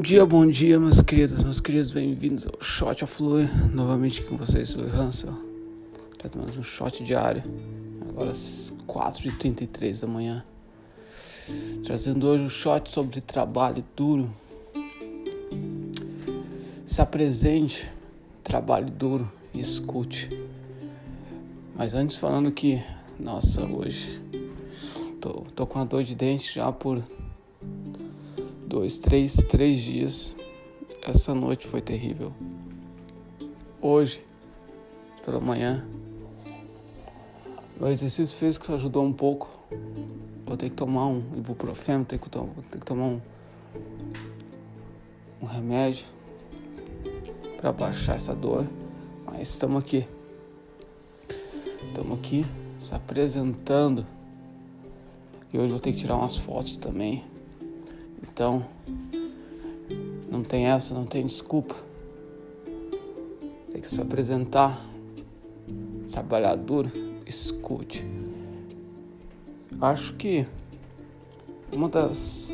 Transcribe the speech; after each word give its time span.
Bom 0.00 0.02
dia, 0.02 0.24
bom 0.24 0.46
dia, 0.46 0.80
meus 0.80 1.02
queridos, 1.02 1.44
meus 1.44 1.60
queridos, 1.60 1.92
bem-vindos 1.92 2.46
ao 2.46 2.54
Shot 2.62 3.04
of 3.04 3.14
Flue. 3.14 3.46
Novamente 3.70 4.22
com 4.22 4.34
vocês, 4.34 4.74
Louis 4.74 4.94
Hansel. 4.94 5.34
Já 6.22 6.26
tomamos 6.30 6.56
um 6.56 6.62
shot 6.62 7.04
diário, 7.04 7.42
agora 8.08 8.30
às 8.30 8.72
4h33 8.88 10.00
da 10.00 10.06
manhã. 10.06 10.42
Trazendo 11.84 12.26
hoje 12.26 12.44
um 12.44 12.48
shot 12.48 12.90
sobre 12.90 13.20
trabalho 13.20 13.84
duro. 13.94 14.34
Se 16.86 17.02
apresente, 17.02 17.86
trabalho 18.42 18.90
duro 18.90 19.30
e 19.52 19.60
escute. 19.60 20.30
Mas 21.76 21.92
antes 21.92 22.16
falando 22.16 22.50
que, 22.50 22.82
nossa, 23.18 23.66
hoje 23.66 24.18
tô, 25.20 25.44
tô 25.54 25.66
com 25.66 25.78
a 25.78 25.84
dor 25.84 26.02
de 26.02 26.14
dente 26.14 26.54
já 26.54 26.72
por 26.72 27.02
dois, 28.70 28.98
três, 28.98 29.34
três 29.48 29.80
dias. 29.80 30.36
Essa 31.02 31.34
noite 31.34 31.66
foi 31.66 31.80
terrível. 31.80 32.32
Hoje, 33.82 34.24
pela 35.24 35.40
manhã, 35.40 35.84
o 37.80 37.88
exercício 37.88 38.38
físico 38.38 38.72
ajudou 38.72 39.04
um 39.04 39.12
pouco. 39.12 39.50
Vou 40.46 40.56
ter 40.56 40.70
que 40.70 40.76
tomar 40.76 41.08
um 41.08 41.18
ibuprofeno, 41.36 42.04
ter 42.04 42.18
que, 42.18 42.30
tomar, 42.30 42.52
ter 42.70 42.78
que 42.78 42.86
tomar 42.86 43.06
um, 43.06 43.20
um 45.42 45.46
remédio 45.46 46.06
para 47.56 47.72
baixar 47.72 48.14
essa 48.14 48.36
dor. 48.36 48.70
Mas 49.26 49.48
estamos 49.48 49.82
aqui. 49.82 50.06
Estamos 51.88 52.18
aqui 52.18 52.46
se 52.78 52.94
apresentando. 52.94 54.06
E 55.52 55.58
hoje 55.58 55.70
vou 55.70 55.80
ter 55.80 55.90
que 55.90 55.98
tirar 55.98 56.14
umas 56.14 56.36
fotos 56.36 56.76
também 56.76 57.24
então, 58.22 58.64
não 60.30 60.42
tem 60.42 60.66
essa, 60.66 60.94
não 60.94 61.06
tem 61.06 61.24
desculpa. 61.26 61.74
Tem 63.70 63.80
que 63.80 63.88
se 63.88 64.00
apresentar, 64.00 64.80
trabalhar 66.10 66.56
duro, 66.56 66.90
escute. 67.26 68.04
Acho 69.80 70.14
que 70.14 70.46
uma 71.72 71.88
das 71.88 72.52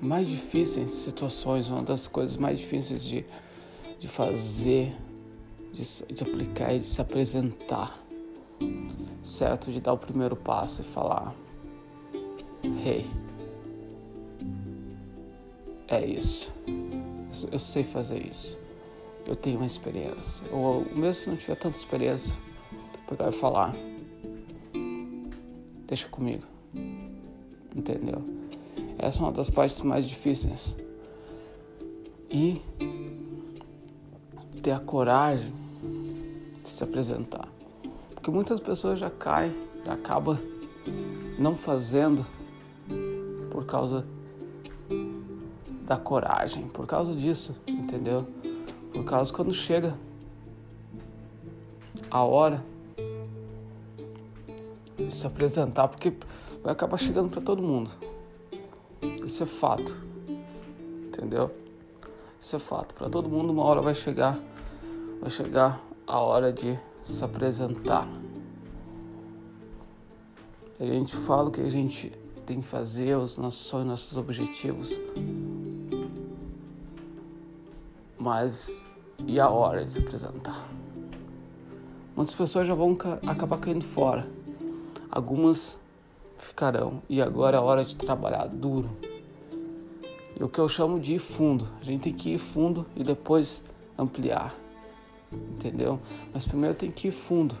mais 0.00 0.26
difíceis 0.26 0.90
situações, 0.90 1.68
uma 1.68 1.82
das 1.82 2.08
coisas 2.08 2.36
mais 2.36 2.58
difíceis 2.58 3.02
de, 3.02 3.24
de 3.98 4.08
fazer, 4.08 4.92
de, 5.72 5.82
de 6.12 6.22
aplicar 6.22 6.74
e 6.74 6.78
de 6.78 6.86
se 6.86 7.00
apresentar, 7.00 8.02
certo? 9.22 9.70
De 9.70 9.80
dar 9.80 9.92
o 9.92 9.98
primeiro 9.98 10.34
passo 10.34 10.82
e 10.82 10.84
falar: 10.84 11.34
Hey, 12.64 13.10
é 15.88 16.04
isso. 16.04 16.52
Eu 17.50 17.58
sei 17.58 17.84
fazer 17.84 18.26
isso. 18.26 18.58
Eu 19.26 19.36
tenho 19.36 19.58
uma 19.58 19.66
experiência. 19.66 20.46
Ou 20.52 20.84
mesmo 20.94 21.14
se 21.14 21.30
não 21.30 21.36
tiver 21.36 21.56
tanta 21.56 21.76
experiência, 21.76 22.36
pegar 23.08 23.28
e 23.28 23.32
falar. 23.32 23.74
Deixa 25.86 26.08
comigo. 26.08 26.44
Entendeu? 27.74 28.22
Essa 28.98 29.18
é 29.18 29.22
uma 29.22 29.32
das 29.32 29.50
partes 29.50 29.80
mais 29.82 30.06
difíceis. 30.06 30.76
E 32.30 32.62
ter 34.62 34.70
a 34.70 34.78
coragem 34.78 35.52
de 36.62 36.68
se 36.68 36.82
apresentar. 36.84 37.48
Porque 38.14 38.30
muitas 38.30 38.60
pessoas 38.60 39.00
já 39.00 39.10
caem, 39.10 39.52
já 39.84 39.94
acabam 39.94 40.38
não 41.38 41.56
fazendo 41.56 42.24
por 43.62 43.66
causa 43.66 44.04
da 45.86 45.96
coragem, 45.96 46.66
por 46.66 46.84
causa 46.84 47.14
disso, 47.14 47.54
entendeu? 47.66 48.26
Por 48.92 49.04
causa 49.04 49.32
quando 49.32 49.52
chega 49.54 49.96
a 52.10 52.24
hora 52.24 52.62
de 54.96 55.14
se 55.14 55.26
apresentar, 55.26 55.86
porque 55.86 56.12
vai 56.62 56.72
acabar 56.72 56.96
chegando 56.98 57.30
para 57.30 57.40
todo 57.40 57.62
mundo. 57.62 57.90
Isso 59.24 59.44
é 59.44 59.46
fato, 59.46 59.94
entendeu? 61.06 61.50
Isso 62.40 62.56
é 62.56 62.58
fato. 62.58 62.94
Para 62.94 63.08
todo 63.08 63.28
mundo, 63.28 63.52
uma 63.52 63.62
hora 63.62 63.80
vai 63.80 63.94
chegar, 63.94 64.38
vai 65.20 65.30
chegar 65.30 65.80
a 66.04 66.18
hora 66.18 66.52
de 66.52 66.76
se 67.00 67.24
apresentar. 67.24 68.08
A 70.80 70.84
gente 70.84 71.14
fala 71.14 71.48
que 71.48 71.60
a 71.60 71.70
gente 71.70 72.21
tem 72.46 72.60
que 72.60 72.66
fazer, 72.66 73.16
os 73.16 73.36
nossos 73.36 73.66
sonhos, 73.66 73.86
nossos 73.86 74.18
objetivos. 74.18 74.98
Mas 78.18 78.84
e 79.26 79.38
a 79.40 79.48
hora 79.48 79.84
de 79.84 79.92
se 79.92 79.98
apresentar? 79.98 80.68
Muitas 82.14 82.34
pessoas 82.34 82.66
já 82.66 82.74
vão 82.74 82.96
acabar 83.26 83.58
caindo 83.58 83.84
fora. 83.84 84.28
Algumas 85.10 85.78
ficarão. 86.38 87.02
E 87.08 87.22
agora 87.22 87.56
é 87.56 87.60
a 87.60 87.62
hora 87.62 87.84
de 87.84 87.96
trabalhar 87.96 88.46
duro. 88.46 88.90
E 90.38 90.42
o 90.42 90.48
que 90.48 90.58
eu 90.58 90.68
chamo 90.68 91.00
de 91.00 91.14
ir 91.14 91.18
fundo. 91.18 91.68
A 91.80 91.84
gente 91.84 92.02
tem 92.02 92.12
que 92.12 92.30
ir 92.30 92.38
fundo 92.38 92.84
e 92.96 93.04
depois 93.04 93.62
ampliar. 93.96 94.54
Entendeu? 95.32 96.00
Mas 96.34 96.46
primeiro 96.46 96.74
tem 96.74 96.90
que 96.90 97.08
ir 97.08 97.12
fundo. 97.12 97.54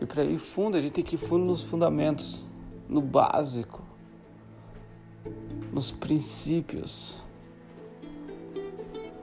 E 0.00 0.06
para 0.06 0.22
ir 0.24 0.38
fundo, 0.38 0.76
a 0.76 0.80
gente 0.80 0.92
tem 0.92 1.04
que 1.04 1.16
ir 1.16 1.18
fundo 1.18 1.44
nos 1.44 1.64
fundamentos, 1.64 2.44
no 2.88 3.00
básico 3.00 3.82
nos 5.72 5.90
princípios. 5.90 7.18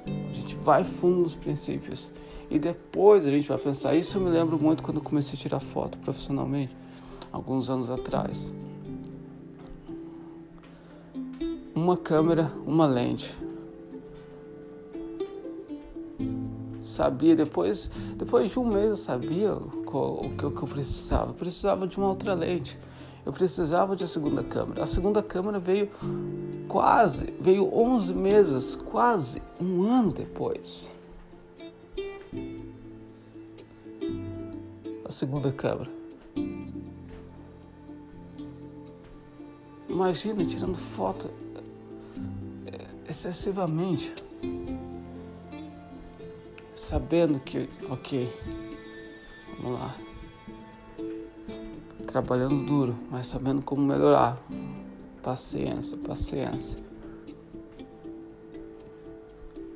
A 0.05 0.33
gente 0.33 0.55
vai 0.55 0.83
fundo 0.83 1.21
nos 1.21 1.35
princípios 1.35 2.11
e 2.49 2.59
depois 2.59 3.25
a 3.25 3.31
gente 3.31 3.47
vai 3.47 3.57
pensar. 3.57 3.95
Isso 3.95 4.17
eu 4.17 4.21
me 4.21 4.29
lembro 4.29 4.61
muito 4.61 4.83
quando 4.83 5.01
comecei 5.01 5.37
a 5.37 5.41
tirar 5.41 5.59
foto 5.59 5.97
profissionalmente, 5.99 6.75
alguns 7.31 7.69
anos 7.69 7.89
atrás. 7.89 8.53
Uma 11.73 11.97
câmera, 11.97 12.51
uma 12.65 12.85
lente. 12.85 13.35
Sabia, 16.95 17.35
depois, 17.35 17.89
depois 18.15 18.49
de 18.49 18.59
um 18.59 18.65
mês 18.65 18.89
eu 18.89 18.95
sabia 18.95 19.53
o 19.53 20.29
que 20.37 20.43
eu 20.43 20.67
precisava. 20.67 21.31
Eu 21.31 21.35
precisava 21.35 21.87
de 21.87 21.97
uma 21.97 22.09
outra 22.09 22.33
lente 22.33 22.77
eu 23.25 23.33
precisava 23.33 23.95
de 23.95 24.03
a 24.03 24.07
segunda 24.07 24.43
câmera. 24.43 24.83
A 24.83 24.85
segunda 24.85 25.23
câmera 25.23 25.57
veio 25.57 25.89
quase, 26.67 27.33
veio 27.39 27.73
11 27.73 28.13
meses, 28.13 28.75
quase 28.75 29.41
um 29.59 29.81
ano 29.81 30.13
depois. 30.13 30.91
A 35.03 35.11
segunda 35.11 35.51
câmera. 35.51 35.89
Imagina 39.89 40.45
tirando 40.45 40.75
foto 40.75 41.31
é, 42.67 43.09
excessivamente, 43.09 44.13
sabendo 46.75 47.39
que, 47.39 47.69
ok, 47.89 48.29
vamos 49.61 49.79
lá 49.79 49.95
trabalhando 52.15 52.65
duro, 52.65 52.95
mas 53.11 53.27
sabendo 53.27 53.61
como 53.61 53.85
melhorar. 53.85 54.41
Paciência, 55.21 55.97
paciência. 55.97 56.79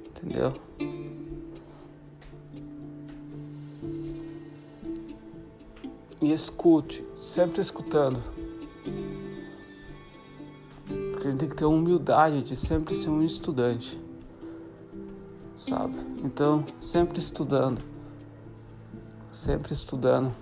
Entendeu? 0.07 0.53
E 6.21 6.31
escute, 6.31 7.05
sempre 7.19 7.59
escutando. 7.59 8.23
Porque 11.11 11.27
a 11.27 11.31
gente 11.31 11.39
tem 11.41 11.49
que 11.49 11.55
ter 11.55 11.65
humildade 11.65 12.41
de 12.41 12.55
sempre 12.55 12.95
ser 12.95 13.09
um 13.09 13.21
estudante. 13.21 13.99
Sabe? 15.69 15.95
Então, 16.23 16.65
sempre 16.81 17.19
estudando. 17.19 17.81
Sempre 19.31 19.71
estudando 19.71 20.33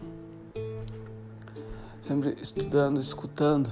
sempre 2.08 2.38
estudando, 2.42 3.02
escutando 3.02 3.70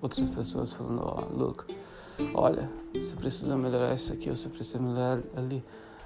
outras 0.00 0.30
pessoas 0.30 0.72
falando, 0.72 1.02
ó, 1.02 1.24
oh, 1.28 1.36
Luca, 1.36 1.66
olha, 2.32 2.70
você 2.94 3.16
precisa 3.16 3.56
melhorar 3.56 3.92
isso 3.92 4.12
aqui, 4.12 4.30
você 4.30 4.48
precisa 4.48 4.78
melhorar 4.78 5.20
ali. 5.34 5.64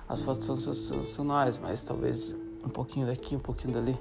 As 0.08 0.22
fotos 0.22 0.46
são 0.46 0.56
sensacionais, 0.56 1.58
mas 1.58 1.82
talvez 1.82 2.34
um 2.64 2.70
pouquinho 2.70 3.06
daqui, 3.06 3.36
um 3.36 3.40
pouquinho 3.40 3.74
dali. 3.74 4.00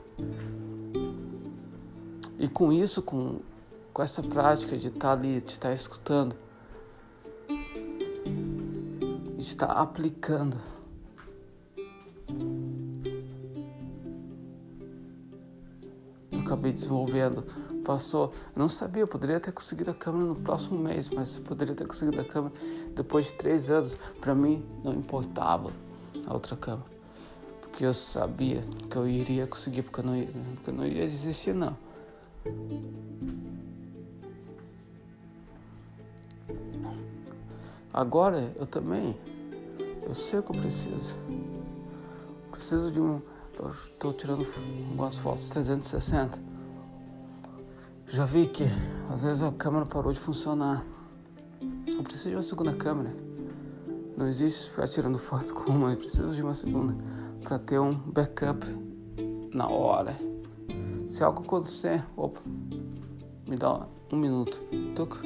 E 2.39 2.47
com 2.47 2.71
isso, 2.71 3.01
com, 3.01 3.41
com 3.91 4.01
essa 4.01 4.23
prática 4.23 4.77
de 4.77 4.87
estar 4.87 4.99
tá 4.99 5.11
ali, 5.11 5.41
de 5.41 5.51
estar 5.51 5.69
tá 5.69 5.75
escutando, 5.75 6.35
de 9.39 9.45
estar 9.45 9.67
tá 9.67 9.73
aplicando, 9.81 10.57
acabei 16.37 16.73
desenvolvendo. 16.73 17.43
Passou, 17.85 18.33
eu 18.53 18.59
não 18.59 18.67
sabia, 18.67 19.01
eu 19.01 19.07
poderia 19.07 19.39
ter 19.39 19.51
conseguido 19.53 19.91
a 19.91 19.93
câmera 19.93 20.25
no 20.25 20.35
próximo 20.35 20.77
mês, 20.77 21.09
mas 21.09 21.39
poderia 21.39 21.73
ter 21.73 21.87
conseguido 21.87 22.19
a 22.21 22.25
câmera 22.25 22.53
depois 22.93 23.27
de 23.27 23.35
três 23.35 23.71
anos. 23.71 23.97
Para 24.19 24.35
mim, 24.35 24.63
não 24.83 24.93
importava 24.93 25.71
a 26.27 26.33
outra 26.33 26.57
câmera, 26.57 26.85
porque 27.61 27.85
eu 27.85 27.93
sabia 27.93 28.63
que 28.89 28.95
eu 28.97 29.07
iria 29.07 29.47
conseguir, 29.47 29.83
porque 29.83 30.01
eu 30.01 30.03
não 30.03 30.27
porque 30.55 30.69
eu 30.69 30.73
não 30.73 30.85
ia 30.85 31.07
desistir, 31.07 31.55
não. 31.55 31.75
Agora 37.91 38.53
eu 38.59 38.67
também, 38.67 39.17
eu 40.09 40.13
sei 40.15 40.39
o 40.39 40.43
que 40.43 40.51
eu 40.51 40.59
preciso. 40.59 41.15
Preciso 42.51 42.91
de 42.91 42.99
um. 42.99 43.21
Estou 43.69 44.11
tirando 44.11 44.45
algumas 44.89 45.15
fotos 45.17 45.49
360. 45.51 46.41
Já 48.07 48.25
vi 48.25 48.47
que 48.47 48.63
às 49.13 49.21
vezes 49.21 49.43
a 49.43 49.51
câmera 49.51 49.85
parou 49.85 50.11
de 50.11 50.19
funcionar. 50.19 50.83
Eu 51.85 52.01
preciso 52.01 52.29
de 52.29 52.35
uma 52.35 52.41
segunda 52.41 52.73
câmera. 52.73 53.15
Não 54.17 54.27
existe 54.27 54.71
ficar 54.71 54.87
tirando 54.87 55.19
foto 55.19 55.53
com 55.53 55.71
uma, 55.71 55.91
eu 55.91 55.97
preciso 55.97 56.33
de 56.33 56.41
uma 56.41 56.55
segunda 56.55 56.95
para 57.43 57.59
ter 57.59 57.79
um 57.79 57.93
backup 57.93 58.65
na 59.53 59.69
hora. 59.69 60.17
Se 61.09 61.23
algo 61.23 61.43
acontecer, 61.43 62.03
opa, 62.17 62.39
me 63.47 63.55
dá 63.55 63.85
um 64.11 64.17
minuto. 64.17 64.59
Tuc, 64.95 65.21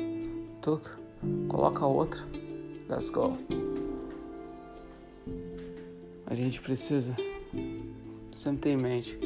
tuc, 0.62 0.90
coloca 1.48 1.86
outra. 1.86 2.26
Let's 2.90 3.10
go. 3.10 3.38
A 6.26 6.34
gente 6.34 6.62
precisa 6.62 7.16
sempre 8.32 8.62
ter 8.62 8.70
em 8.72 8.78
mente. 8.78 9.20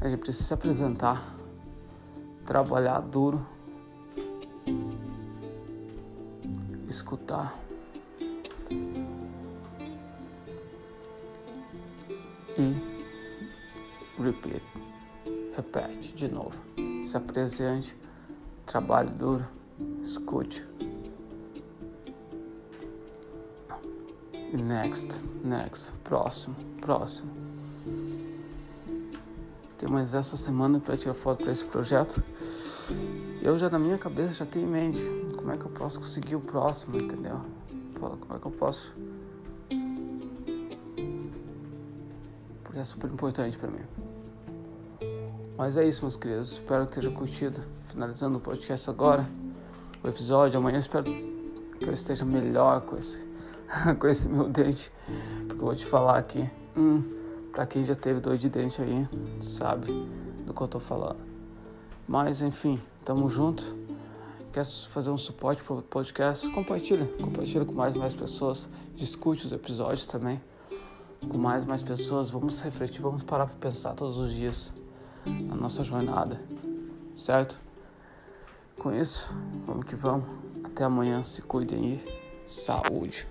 A 0.00 0.08
gente 0.08 0.20
precisa 0.20 0.44
se 0.44 0.54
apresentar, 0.54 1.36
trabalhar 2.44 3.00
duro, 3.00 3.46
escutar 6.88 7.58
e 12.58 12.74
repeat, 14.22 14.62
repete 15.56 16.12
de 16.14 16.28
novo. 16.28 16.60
Se 17.04 17.16
apresente, 17.16 17.96
trabalhe 18.66 19.10
duro, 19.10 19.44
escute. 20.02 20.66
Next, 24.56 25.24
next, 25.44 25.92
próximo, 26.04 26.56
próximo. 26.80 27.30
Tem 29.78 29.88
mais 29.88 30.12
essa 30.12 30.36
semana 30.36 30.78
para 30.78 30.96
tirar 30.96 31.14
foto 31.14 31.42
para 31.42 31.52
esse 31.52 31.64
projeto. 31.64 32.22
Eu 33.40 33.58
já 33.58 33.70
na 33.70 33.78
minha 33.78 33.96
cabeça 33.96 34.34
já 34.34 34.46
tenho 34.46 34.66
em 34.66 34.70
mente 34.70 35.00
como 35.36 35.50
é 35.52 35.56
que 35.56 35.64
eu 35.64 35.70
posso 35.70 36.00
conseguir 36.00 36.36
o 36.36 36.40
próximo, 36.40 36.96
entendeu? 36.96 37.40
Como 37.98 38.34
é 38.34 38.38
que 38.38 38.46
eu 38.46 38.50
posso? 38.50 38.92
Porque 42.62 42.78
é 42.78 42.84
super 42.84 43.10
importante 43.10 43.56
para 43.56 43.70
mim. 43.70 43.84
Mas 45.56 45.76
é 45.76 45.86
isso, 45.86 46.02
meus 46.02 46.16
queridos. 46.16 46.52
Espero 46.52 46.86
que 46.86 47.00
tenha 47.00 47.12
curtido. 47.12 47.60
Finalizando 47.86 48.38
o 48.38 48.40
podcast 48.40 48.88
agora, 48.88 49.26
o 50.02 50.08
episódio. 50.08 50.58
Amanhã 50.58 50.78
espero 50.78 51.04
que 51.04 51.84
eu 51.84 51.92
esteja 51.92 52.24
melhor 52.24 52.82
com 52.82 52.96
esse 52.96 53.29
com 53.98 54.06
esse 54.06 54.28
meu 54.28 54.48
dente. 54.48 54.90
Porque 55.46 55.62
eu 55.62 55.66
vou 55.66 55.74
te 55.74 55.84
falar 55.84 56.18
aqui, 56.18 56.48
hum, 56.76 57.02
pra 57.52 57.66
quem 57.66 57.84
já 57.84 57.94
teve 57.94 58.20
dor 58.20 58.36
de 58.36 58.48
dente 58.48 58.80
aí, 58.82 59.08
sabe 59.40 59.92
do 60.46 60.52
que 60.52 60.60
eu 60.60 60.68
tô 60.68 60.80
falando. 60.80 61.20
Mas 62.06 62.42
enfim, 62.42 62.80
tamo 63.04 63.28
junto. 63.28 63.78
Quer 64.52 64.64
fazer 64.64 65.10
um 65.10 65.18
suporte 65.18 65.62
pro 65.62 65.80
podcast? 65.80 66.50
Compartilha, 66.50 67.06
compartilha 67.22 67.64
com 67.64 67.72
mais 67.72 67.94
e 67.94 67.98
mais 67.98 68.14
pessoas. 68.14 68.68
Discute 68.96 69.46
os 69.46 69.52
episódios 69.52 70.06
também 70.06 70.40
com 71.28 71.38
mais 71.38 71.64
e 71.64 71.66
mais 71.66 71.82
pessoas. 71.82 72.30
Vamos 72.30 72.60
refletir, 72.60 73.00
vamos 73.00 73.22
parar 73.22 73.46
para 73.46 73.56
pensar 73.56 73.94
todos 73.94 74.18
os 74.18 74.32
dias 74.32 74.72
na 75.24 75.54
nossa 75.54 75.84
jornada, 75.84 76.40
certo? 77.14 77.60
Com 78.78 78.92
isso, 78.92 79.32
vamos 79.66 79.84
que 79.86 79.94
vamos. 79.94 80.26
Até 80.64 80.84
amanhã, 80.84 81.22
se 81.22 81.42
cuidem 81.42 81.78
aí. 81.78 82.19
Saúde. 82.50 83.28